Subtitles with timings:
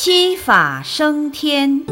[0.00, 1.82] 七法升天。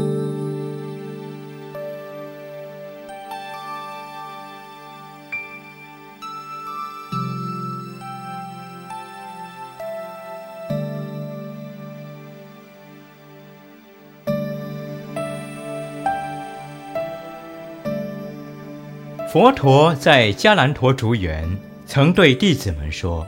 [19.29, 23.27] 佛陀在迦兰陀竹园曾对弟子们说：“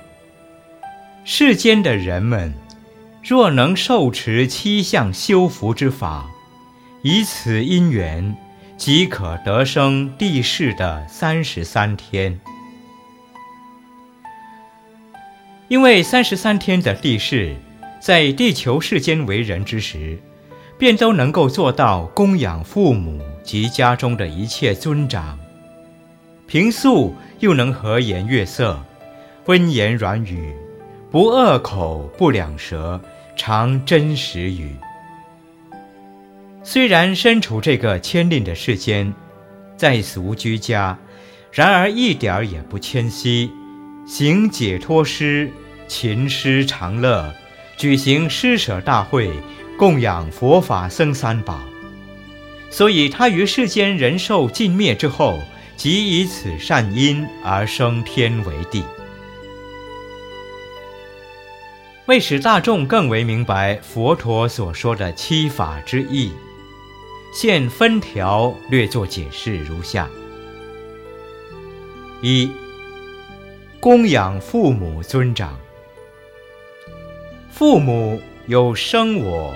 [1.26, 2.54] 世间的人们，
[3.22, 6.26] 若能受持七相修福之法，
[7.02, 8.36] 以此因缘，
[8.78, 12.40] 即可得生地世的三十三天。
[15.68, 17.56] 因为三十三天的地势，
[18.00, 20.18] 在地球世间为人之时，
[20.78, 25.38] 便都能够做到供养父母及家中的一切尊长。”
[26.48, 28.84] 平素又能和颜悦色，
[29.46, 30.52] 温言软语，
[31.12, 33.02] 不恶口不两舌，
[33.36, 34.76] 常真实语。
[36.64, 39.12] 虽然身处这个牵令的世间，
[39.76, 40.98] 在俗居家，
[41.52, 43.50] 然而一点儿也不谦虚，
[44.06, 45.52] 行解脱诗，
[45.88, 47.34] 勤施长乐，
[47.76, 49.32] 举行施舍大会，
[49.78, 51.60] 供养佛法僧三宝。
[52.70, 55.40] 所以他于世间人寿尽灭之后。
[55.80, 58.84] 即以此善因而生天为地，
[62.10, 66.32] 为使大众更为明白佛陀所说的七法之意，
[67.32, 70.10] 现分条略作解释如下：
[72.24, 72.50] 一、
[73.80, 75.56] 供养父母尊长，
[77.52, 79.54] 父母有生我、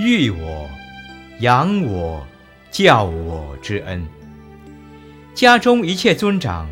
[0.00, 0.66] 育我、
[1.40, 2.26] 养我、
[2.70, 4.08] 教我之恩。
[5.34, 6.66] 家中一切尊长，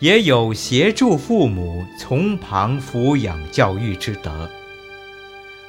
[0.00, 4.48] 也有协助父母从旁抚养教育之德，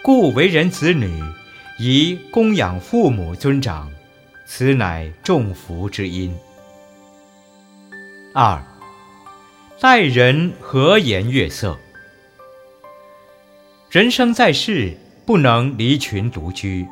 [0.04, 1.12] 故为人子女
[1.80, 3.92] 宜供养父母尊长，
[4.46, 6.32] 此乃众福之因。
[8.34, 8.64] 二，
[9.80, 11.76] 待人和颜悦色。
[13.90, 14.96] 人生在世，
[15.26, 16.88] 不能离群独居，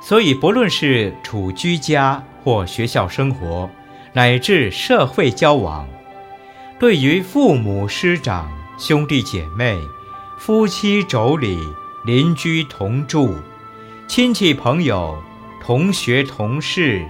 [0.00, 3.68] 所以不论是处居家或学校生活。
[4.14, 5.86] 乃至社会交往，
[6.78, 9.80] 对于父母师长、兄弟姐妹、
[10.38, 11.58] 夫妻妯娌、
[12.04, 13.34] 邻居同住、
[14.06, 15.20] 亲戚朋友、
[15.60, 17.04] 同学同事、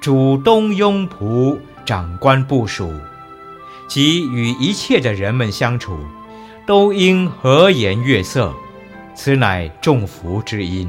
[0.00, 2.92] 主东拥仆、长官部属，
[3.88, 5.98] 及与一切的人们相处，
[6.64, 8.54] 都应和颜悦色，
[9.16, 10.88] 此乃众福之因。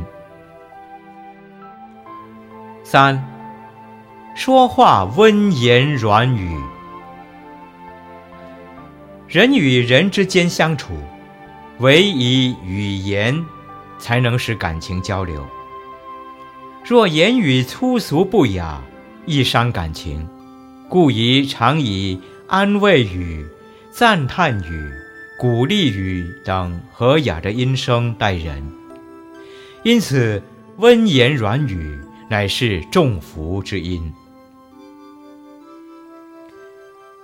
[2.84, 3.28] 三。
[4.36, 6.60] 说话温言软语，
[9.34, 10.94] 人与人之间相处，
[11.80, 13.44] 唯以语言
[13.98, 15.44] 才能使感情交流。
[16.86, 18.80] 若言语粗俗不雅，
[19.26, 20.30] 易伤感情，
[20.88, 23.44] 故宜常以安慰语、
[23.92, 24.92] 赞叹语、
[25.40, 28.64] 鼓励语等和雅的音声待人。
[29.82, 30.44] 因此，
[30.78, 34.14] 温言软语乃是众福之音。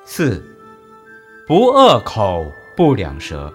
[0.03, 0.58] 四，
[1.49, 3.51] 不恶口不两舌。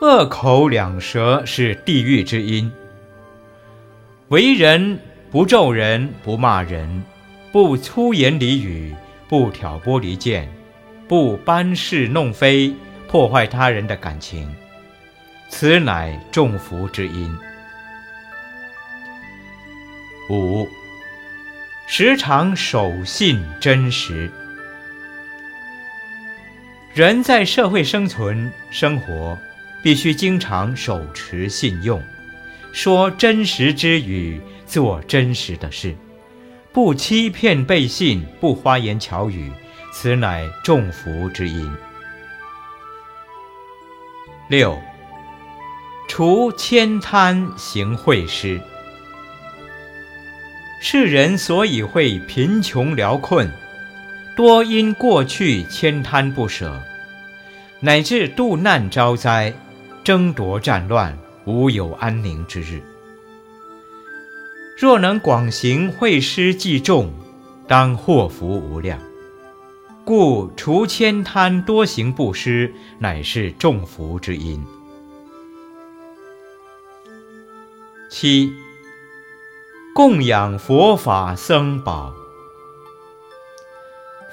[0.00, 2.70] 恶口两舌是地狱之因。
[4.28, 4.96] 为人
[5.28, 7.02] 不咒人，不骂人，
[7.50, 8.94] 不粗言俚语，
[9.28, 10.48] 不挑拨离间，
[11.08, 12.72] 不搬是弄非，
[13.08, 14.48] 破坏他人的感情，
[15.48, 17.36] 此乃众福之因。
[20.30, 20.64] 五。
[21.88, 24.30] 时常守信真实。
[26.92, 29.38] 人在社会生存生活，
[29.80, 32.02] 必须经常手持信用，
[32.72, 35.94] 说真实之语，做真实的事，
[36.72, 39.52] 不欺骗背信，不花言巧语，
[39.92, 41.72] 此乃众福之因。
[44.48, 44.76] 六，
[46.08, 48.60] 除千贪行惠施。
[50.82, 53.48] 世人所以会贫穷潦困，
[54.40, 56.80] 多因过去悭贪不舍，
[57.80, 59.52] 乃至度难招灾、
[60.02, 61.14] 争夺战乱，
[61.44, 62.80] 无有安宁之日。
[64.78, 67.12] 若能广行惠施济众，
[67.68, 68.98] 当祸福无量。
[70.06, 74.64] 故除悭贪，多行布施，乃是众福之因。
[78.08, 78.50] 七。
[79.94, 82.14] 供养佛法僧宝，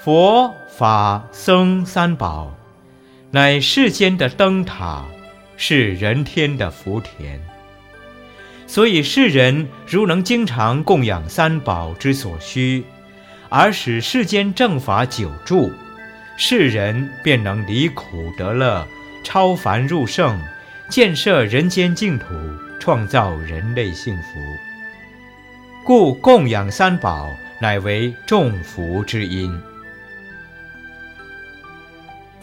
[0.00, 2.54] 佛法僧三宝，
[3.32, 5.04] 乃世间的灯塔，
[5.56, 7.40] 是人天的福田。
[8.68, 12.84] 所以世人如能经常供养三宝之所需，
[13.48, 15.72] 而使世间正法久住，
[16.36, 18.86] 世人便能离苦得乐，
[19.24, 20.40] 超凡入圣，
[20.88, 22.26] 建设人间净土，
[22.78, 24.38] 创造人类幸福。
[25.84, 27.28] 故供养三宝，
[27.60, 29.60] 乃为众福之因。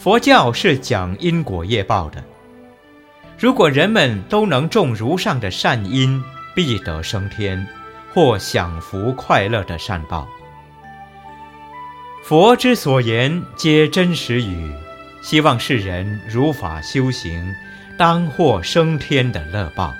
[0.05, 2.23] 佛教是讲因果业报的。
[3.39, 6.23] 如果人们都能种如上的善因，
[6.53, 7.65] 必得升天，
[8.13, 10.27] 或享福快乐的善报。
[12.23, 14.71] 佛之所言皆真实语，
[15.23, 17.51] 希望世人如法修行，
[17.97, 19.91] 当获升天的乐报。